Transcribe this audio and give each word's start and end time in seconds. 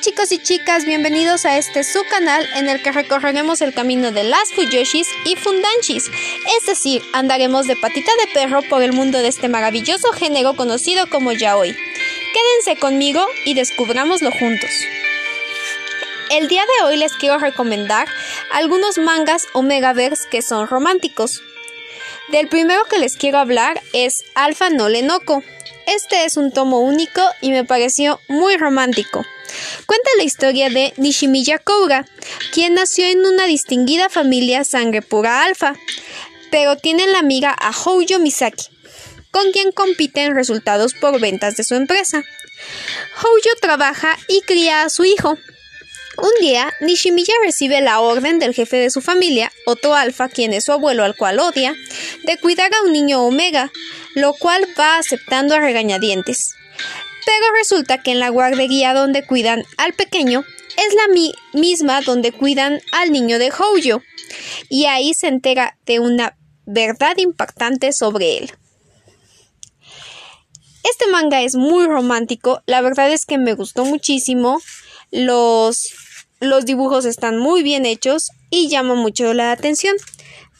chicos 0.00 0.30
y 0.30 0.38
chicas, 0.38 0.84
bienvenidos 0.84 1.44
a 1.44 1.58
este 1.58 1.82
su 1.82 2.02
canal 2.04 2.46
en 2.54 2.68
el 2.68 2.82
que 2.82 2.92
recorreremos 2.92 3.60
el 3.60 3.74
camino 3.74 4.12
de 4.12 4.22
las 4.24 4.52
Fuyoshis 4.52 5.08
y 5.24 5.34
Fundanshis, 5.34 6.04
es 6.58 6.66
decir, 6.66 7.02
andaremos 7.12 7.66
de 7.66 7.74
patita 7.76 8.10
de 8.20 8.32
perro 8.32 8.62
por 8.62 8.82
el 8.82 8.92
mundo 8.92 9.18
de 9.18 9.28
este 9.28 9.48
maravilloso 9.48 10.12
género 10.12 10.54
conocido 10.54 11.08
como 11.10 11.32
yaoi. 11.32 11.74
Quédense 11.74 12.80
conmigo 12.80 13.24
y 13.44 13.54
descubrámoslo 13.54 14.30
juntos. 14.30 14.70
El 16.30 16.46
día 16.46 16.62
de 16.62 16.84
hoy 16.84 16.96
les 16.96 17.14
quiero 17.14 17.38
recomendar 17.38 18.06
algunos 18.52 18.98
mangas 18.98 19.46
o 19.52 19.62
megaverse 19.62 20.28
que 20.30 20.42
son 20.42 20.68
románticos. 20.68 21.42
Del 22.28 22.48
primero 22.48 22.84
que 22.84 22.98
les 22.98 23.16
quiero 23.16 23.38
hablar 23.38 23.82
es 23.92 24.24
Alpha 24.34 24.70
no 24.70 24.88
Lenoko. 24.88 25.42
Este 25.88 26.26
es 26.26 26.36
un 26.36 26.52
tomo 26.52 26.80
único 26.80 27.22
y 27.40 27.50
me 27.50 27.64
pareció 27.64 28.20
muy 28.28 28.58
romántico. 28.58 29.24
Cuenta 29.86 30.10
la 30.18 30.22
historia 30.22 30.68
de 30.68 30.92
Nishimiya 30.98 31.58
Koura, 31.58 32.04
quien 32.52 32.74
nació 32.74 33.06
en 33.06 33.24
una 33.24 33.46
distinguida 33.46 34.10
familia 34.10 34.64
sangre 34.64 35.00
pura 35.00 35.44
alfa, 35.44 35.74
pero 36.50 36.76
tiene 36.76 37.06
la 37.06 37.20
amiga 37.20 37.56
a 37.58 37.72
Houjo 37.72 38.18
Misaki, 38.18 38.66
con 39.30 39.50
quien 39.52 39.72
compite 39.72 40.24
en 40.24 40.34
resultados 40.34 40.92
por 40.92 41.18
ventas 41.20 41.56
de 41.56 41.64
su 41.64 41.74
empresa. 41.74 42.22
Houjo 43.14 43.56
trabaja 43.58 44.18
y 44.28 44.42
cría 44.42 44.82
a 44.82 44.90
su 44.90 45.06
hijo. 45.06 45.38
Un 46.18 46.32
día, 46.40 46.70
Nishimiya 46.80 47.32
recibe 47.44 47.80
la 47.80 48.00
orden 48.00 48.38
del 48.38 48.52
jefe 48.52 48.76
de 48.76 48.90
su 48.90 49.00
familia, 49.00 49.50
Otto 49.64 49.94
Alfa, 49.94 50.28
quien 50.28 50.52
es 50.52 50.64
su 50.64 50.72
abuelo 50.72 51.04
al 51.04 51.16
cual 51.16 51.38
odia, 51.38 51.74
de 52.24 52.36
cuidar 52.36 52.74
a 52.74 52.82
un 52.82 52.92
niño 52.92 53.22
Omega, 53.22 53.70
lo 54.20 54.34
cual 54.34 54.66
va 54.78 54.98
aceptando 54.98 55.54
a 55.54 55.60
regañadientes. 55.60 56.54
Pero 57.24 57.46
resulta 57.58 58.02
que 58.02 58.12
en 58.12 58.20
la 58.20 58.30
guardería 58.30 58.94
donde 58.94 59.26
cuidan 59.26 59.64
al 59.76 59.92
pequeño 59.92 60.44
es 60.76 60.94
la 60.94 61.60
misma 61.60 62.00
donde 62.02 62.32
cuidan 62.32 62.80
al 62.92 63.10
niño 63.10 63.38
de 63.38 63.50
Houjo, 63.50 64.02
y 64.68 64.84
ahí 64.86 65.12
se 65.14 65.28
entera 65.28 65.76
de 65.86 65.98
una 65.98 66.36
verdad 66.66 67.16
impactante 67.16 67.92
sobre 67.92 68.38
él. 68.38 68.52
Este 70.84 71.06
manga 71.10 71.42
es 71.42 71.56
muy 71.56 71.86
romántico, 71.86 72.62
la 72.66 72.80
verdad 72.80 73.10
es 73.10 73.26
que 73.26 73.38
me 73.38 73.54
gustó 73.54 73.84
muchísimo, 73.84 74.60
los, 75.10 75.92
los 76.40 76.64
dibujos 76.64 77.04
están 77.04 77.38
muy 77.38 77.62
bien 77.62 77.84
hechos 77.84 78.30
y 78.50 78.68
llama 78.68 78.94
mucho 78.94 79.34
la 79.34 79.50
atención, 79.52 79.96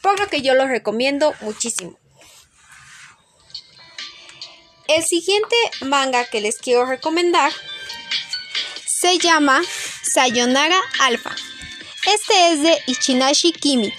por 0.03 0.19
lo 0.19 0.27
que 0.27 0.43
yo 0.43 0.55
lo 0.55 0.67
recomiendo 0.67 1.33
muchísimo. 1.41 1.99
El 4.89 5.05
siguiente 5.05 5.55
manga 5.83 6.25
que 6.25 6.41
les 6.41 6.57
quiero 6.57 6.87
recomendar 6.87 7.53
se 8.87 9.19
llama 9.19 9.61
Sayonara 10.03 10.81
Alpha. 11.01 11.37
Este 12.07 12.53
es 12.53 12.63
de 12.63 12.79
Ichinashi 12.87 13.53
Kimi. 13.53 13.93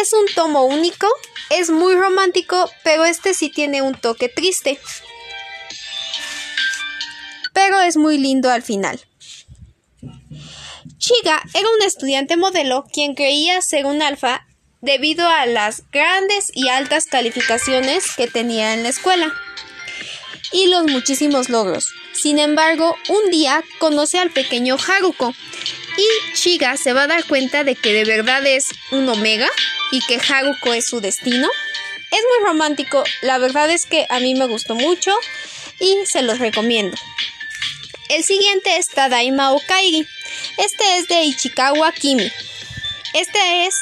Es 0.00 0.14
un 0.14 0.24
tomo 0.34 0.64
único, 0.64 1.06
es 1.50 1.68
muy 1.68 1.94
romántico, 1.94 2.70
pero 2.84 3.04
este 3.04 3.34
sí 3.34 3.50
tiene 3.50 3.82
un 3.82 3.94
toque 3.94 4.30
triste. 4.30 4.80
Pero 7.52 7.78
es 7.82 7.98
muy 7.98 8.16
lindo 8.16 8.50
al 8.50 8.62
final. 8.62 8.98
Chiga 10.96 11.42
era 11.52 11.68
un 11.68 11.82
estudiante 11.82 12.38
modelo 12.38 12.86
quien 12.90 13.14
creía 13.14 13.60
ser 13.60 13.84
un 13.84 14.00
alfa 14.00 14.46
debido 14.80 15.28
a 15.28 15.44
las 15.44 15.82
grandes 15.90 16.50
y 16.54 16.70
altas 16.70 17.04
calificaciones 17.04 18.16
que 18.16 18.26
tenía 18.26 18.72
en 18.72 18.84
la 18.84 18.88
escuela 18.88 19.34
y 20.52 20.66
los 20.68 20.84
muchísimos 20.84 21.48
logros. 21.48 21.92
Sin 22.12 22.38
embargo, 22.38 22.96
un 23.08 23.30
día 23.30 23.62
conoce 23.78 24.18
al 24.18 24.30
pequeño 24.30 24.76
Haruko 24.76 25.34
y 25.96 26.34
Chiga 26.34 26.76
se 26.76 26.92
va 26.92 27.02
a 27.02 27.06
dar 27.06 27.24
cuenta 27.24 27.64
de 27.64 27.74
que 27.74 27.92
de 27.92 28.04
verdad 28.04 28.46
es 28.46 28.66
un 28.90 29.08
Omega 29.08 29.48
y 29.90 30.00
que 30.00 30.18
Haruko 30.18 30.74
es 30.74 30.86
su 30.86 31.00
destino. 31.00 31.48
Es 32.10 32.20
muy 32.20 32.46
romántico, 32.46 33.04
la 33.20 33.38
verdad 33.38 33.70
es 33.70 33.84
que 33.84 34.06
a 34.08 34.20
mí 34.20 34.34
me 34.34 34.46
gustó 34.46 34.74
mucho 34.74 35.14
y 35.78 35.94
se 36.06 36.22
los 36.22 36.38
recomiendo. 36.38 36.96
El 38.08 38.24
siguiente 38.24 38.78
es 38.78 38.88
Tadaima 38.88 39.52
Okairi. 39.52 40.06
Este 40.56 40.96
es 40.96 41.08
de 41.08 41.24
Ichikawa 41.24 41.92
Kimi. 41.92 42.30
Este 43.12 43.66
es 43.66 43.74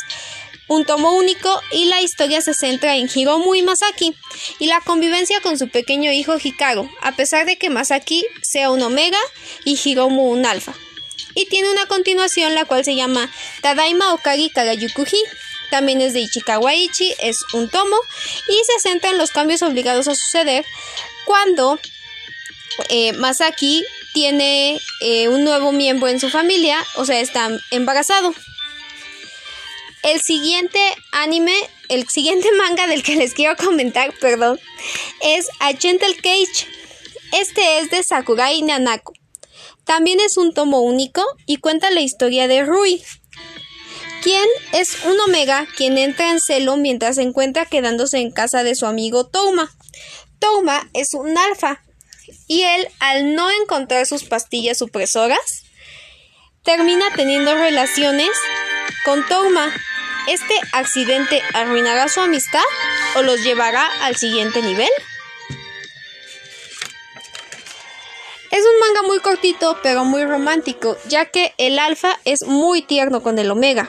un 0.69 0.84
tomo 0.84 1.12
único 1.12 1.60
y 1.72 1.87
la 1.87 2.00
historia 2.00 2.41
se 2.41 2.54
centra 2.54 2.97
en 2.97 3.09
Hiromu 3.12 3.54
y 3.54 3.62
Masaki 3.62 4.15
y 4.59 4.66
la 4.66 4.81
convivencia 4.81 5.41
con 5.41 5.59
su 5.59 5.69
pequeño 5.69 6.10
hijo 6.12 6.37
Hikaru, 6.43 6.91
a 7.03 7.12
pesar 7.12 7.47
de 7.47 7.56
que 7.56 7.71
Masaki 7.71 8.25
sea 8.43 8.71
un 8.71 8.82
omega 8.82 9.19
y 9.65 9.78
Hiromu 9.82 10.31
un 10.31 10.47
alfa. 10.47 10.75
Y 11.34 11.47
tiene 11.47 11.71
una 11.71 11.87
continuación 11.87 12.54
la 12.54 12.65
cual 12.65 12.84
se 12.84 12.97
llama 12.97 13.31
Tadaima 13.60 14.15
Okagi 14.15 14.50
Kagayukuji. 14.50 15.22
También 15.71 16.00
es 16.00 16.12
de 16.12 16.21
Ichikawa 16.21 16.75
Ichi, 16.75 17.12
es 17.21 17.41
un 17.53 17.69
tomo 17.69 17.97
y 18.48 18.54
se 18.65 18.88
centra 18.88 19.10
en 19.10 19.19
los 19.19 19.33
cambios 19.33 19.62
obligados 19.62 20.06
a 20.06 20.15
suceder 20.15 20.65
cuando 21.27 21.81
eh, 22.88 23.12
Masaki 23.15 23.84
tiene 24.15 24.81
eh, 25.00 25.28
un 25.28 25.44
nuevo 25.44 25.72
miembro 25.72 26.09
en 26.09 26.21
su 26.21 26.31
familia, 26.31 26.83
o 26.94 27.04
sea, 27.04 27.21
está 27.21 27.50
embarazado. 27.71 28.33
El 30.06 30.21
siguiente 30.21 30.78
anime, 31.11 31.53
el 31.89 32.09
siguiente 32.09 32.49
manga 32.59 32.87
del 32.87 33.03
que 33.03 33.17
les 33.17 33.34
quiero 33.34 33.56
comentar, 33.56 34.15
perdón, 34.21 34.61
es 35.21 35.49
A 35.59 35.72
Gentle 35.72 36.15
Cage. 36.15 36.69
Este 37.33 37.81
es 37.81 37.91
de 37.91 38.05
Sakurai 38.05 38.62
Nanako. 38.62 39.15
También 39.83 40.21
es 40.21 40.37
un 40.37 40.55
tomo 40.55 40.81
único 40.81 41.22
y 41.45 41.56
cuenta 41.56 41.91
la 41.91 42.03
historia 42.03 42.47
de 42.47 42.65
Rui, 42.65 43.03
quien 44.22 44.47
es 44.72 45.05
un 45.05 45.19
omega 45.27 45.66
quien 45.77 45.99
entra 45.99 46.31
en 46.31 46.41
celo 46.41 46.77
mientras 46.77 47.16
se 47.16 47.22
encuentra 47.22 47.66
quedándose 47.66 48.19
en 48.19 48.31
casa 48.31 48.62
de 48.62 48.77
su 48.77 48.87
amigo 48.87 49.27
Touma. 49.27 49.75
Touma 50.39 50.89
es 50.93 51.15
un 51.15 51.37
alfa 51.37 51.83
y 52.47 52.62
él, 52.62 52.87
al 53.00 53.34
no 53.34 53.50
encontrar 53.50 54.06
sus 54.06 54.22
pastillas 54.22 54.78
supresoras, 54.78 55.65
termina 56.62 57.06
teniendo 57.16 57.55
relaciones 57.55 58.31
con 59.05 59.27
Touma 59.27 59.72
¿Este 60.27 60.55
accidente 60.73 61.41
arruinará 61.55 62.09
su 62.09 62.21
amistad 62.21 62.65
o 63.17 63.23
los 63.23 63.45
llevará 63.45 63.87
al 64.03 64.17
siguiente 64.17 64.61
nivel? 64.61 64.89
Es 68.51 68.65
un 68.65 68.81
manga 68.81 69.03
muy 69.07 69.21
cortito 69.21 69.79
pero 69.85 70.05
muy 70.05 70.25
romántico, 70.25 70.97
ya 71.09 71.27
que 71.27 71.55
el 71.59 71.79
alfa 71.79 72.19
es 72.25 72.45
muy 72.45 72.83
tierno 72.83 73.23
con 73.23 73.39
el 73.39 73.51
omega. 73.51 73.89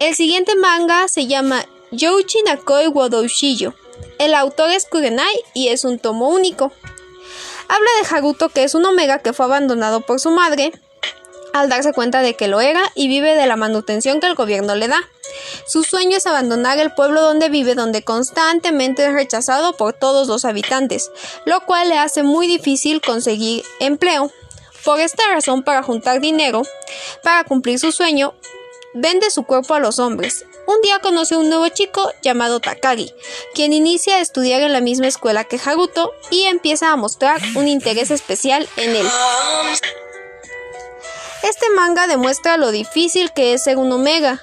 El 0.00 0.14
siguiente 0.14 0.56
manga 0.56 1.06
se 1.08 1.26
llama 1.26 1.64
Youchi 1.90 2.42
Nakoi 2.44 2.86
Wodoushiyo. 2.88 3.74
El 4.18 4.34
autor 4.34 4.70
es 4.70 4.86
Kurenai 4.86 5.34
y 5.52 5.68
es 5.68 5.84
un 5.84 5.98
tomo 5.98 6.28
único. 6.28 6.72
Habla 7.68 7.90
de 8.00 8.16
Haruto 8.16 8.48
que 8.48 8.64
es 8.64 8.74
un 8.74 8.86
omega 8.86 9.18
que 9.18 9.34
fue 9.34 9.46
abandonado 9.46 10.00
por 10.00 10.18
su 10.18 10.30
madre 10.30 10.72
al 11.54 11.68
darse 11.68 11.92
cuenta 11.92 12.20
de 12.20 12.34
que 12.34 12.48
lo 12.48 12.60
era 12.60 12.82
y 12.96 13.06
vive 13.06 13.36
de 13.36 13.46
la 13.46 13.54
manutención 13.54 14.20
que 14.20 14.26
el 14.26 14.34
gobierno 14.34 14.74
le 14.74 14.88
da. 14.88 14.98
Su 15.66 15.84
sueño 15.84 16.16
es 16.16 16.26
abandonar 16.26 16.78
el 16.78 16.92
pueblo 16.92 17.22
donde 17.22 17.48
vive, 17.48 17.76
donde 17.76 18.02
constantemente 18.02 19.06
es 19.06 19.12
rechazado 19.12 19.76
por 19.76 19.92
todos 19.92 20.26
los 20.26 20.44
habitantes, 20.44 21.12
lo 21.46 21.60
cual 21.64 21.88
le 21.88 21.96
hace 21.96 22.24
muy 22.24 22.48
difícil 22.48 23.00
conseguir 23.00 23.64
empleo. 23.78 24.32
Por 24.84 24.98
esta 24.98 25.22
razón, 25.32 25.62
para 25.62 25.84
juntar 25.84 26.20
dinero, 26.20 26.62
para 27.22 27.44
cumplir 27.44 27.78
su 27.78 27.92
sueño, 27.92 28.34
vende 28.92 29.30
su 29.30 29.44
cuerpo 29.44 29.74
a 29.74 29.80
los 29.80 30.00
hombres. 30.00 30.44
Un 30.66 30.80
día 30.82 30.98
conoce 30.98 31.36
a 31.36 31.38
un 31.38 31.48
nuevo 31.48 31.68
chico 31.68 32.10
llamado 32.20 32.58
Takagi, 32.58 33.14
quien 33.54 33.72
inicia 33.72 34.16
a 34.16 34.20
estudiar 34.20 34.62
en 34.62 34.72
la 34.72 34.80
misma 34.80 35.06
escuela 35.06 35.44
que 35.44 35.60
Haruto 35.64 36.12
y 36.30 36.44
empieza 36.44 36.90
a 36.90 36.96
mostrar 36.96 37.40
un 37.54 37.68
interés 37.68 38.10
especial 38.10 38.68
en 38.76 38.96
él. 38.96 39.06
Este 41.44 41.68
manga 41.76 42.06
demuestra 42.06 42.56
lo 42.56 42.70
difícil 42.70 43.30
que 43.32 43.52
es 43.52 43.64
ser 43.64 43.76
un 43.76 43.92
omega. 43.92 44.40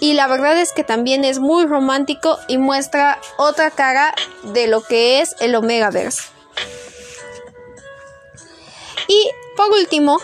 Y 0.00 0.14
la 0.14 0.26
verdad 0.26 0.58
es 0.58 0.72
que 0.72 0.82
también 0.82 1.24
es 1.24 1.38
muy 1.38 1.64
romántico 1.64 2.38
y 2.48 2.58
muestra 2.58 3.20
otra 3.36 3.70
cara 3.70 4.12
de 4.42 4.66
lo 4.66 4.82
que 4.82 5.20
es 5.20 5.36
el 5.38 5.54
Omegaverse. 5.54 6.22
Y 9.06 9.30
por 9.56 9.70
último 9.70 10.20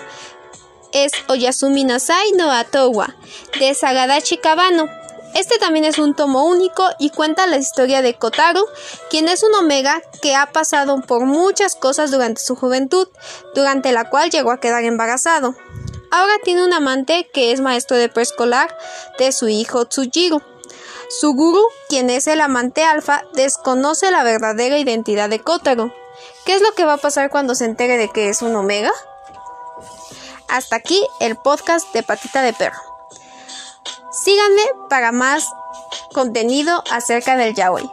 es 0.92 1.12
Oyasumi 1.28 1.84
Nasai 1.84 2.32
no 2.32 2.50
Atowa 2.50 3.14
de 3.60 3.72
Sagadachi 3.72 4.38
Kabano. 4.38 4.88
Este 5.34 5.58
también 5.58 5.84
es 5.84 5.98
un 5.98 6.14
tomo 6.14 6.44
único 6.44 6.88
y 6.98 7.10
cuenta 7.10 7.46
la 7.46 7.56
historia 7.56 8.02
de 8.02 8.14
Kotaru, 8.14 8.64
quien 9.10 9.28
es 9.28 9.44
un 9.44 9.54
omega 9.54 10.02
que 10.22 10.34
ha 10.34 10.46
pasado 10.46 11.00
por 11.02 11.24
muchas 11.24 11.76
cosas 11.76 12.10
durante 12.10 12.40
su 12.40 12.56
juventud, 12.56 13.08
durante 13.54 13.92
la 13.92 14.10
cual 14.10 14.30
llegó 14.30 14.50
a 14.50 14.60
quedar 14.60 14.84
embarazado. 14.84 15.54
Ahora 16.14 16.34
tiene 16.44 16.62
un 16.62 16.72
amante 16.72 17.28
que 17.34 17.50
es 17.50 17.60
maestro 17.60 17.96
de 17.96 18.08
preescolar 18.08 18.72
de 19.18 19.32
su 19.32 19.48
hijo 19.48 19.86
Tsujiro. 19.86 20.40
Su 21.08 21.34
guru, 21.34 21.60
quien 21.88 22.08
es 22.08 22.28
el 22.28 22.40
amante 22.40 22.84
alfa, 22.84 23.24
desconoce 23.32 24.12
la 24.12 24.22
verdadera 24.22 24.78
identidad 24.78 25.28
de 25.28 25.40
Kotaro. 25.40 25.92
¿Qué 26.46 26.54
es 26.54 26.62
lo 26.62 26.70
que 26.70 26.84
va 26.84 26.92
a 26.92 26.98
pasar 26.98 27.30
cuando 27.30 27.56
se 27.56 27.64
entere 27.64 27.96
de 27.96 28.10
que 28.10 28.28
es 28.28 28.42
un 28.42 28.54
omega? 28.54 28.92
Hasta 30.46 30.76
aquí 30.76 31.04
el 31.18 31.34
podcast 31.34 31.92
de 31.92 32.04
Patita 32.04 32.42
de 32.42 32.52
Perro. 32.52 32.78
Síganme 34.12 34.62
para 34.88 35.10
más 35.10 35.48
contenido 36.12 36.84
acerca 36.92 37.36
del 37.36 37.56
yaoi. 37.56 37.90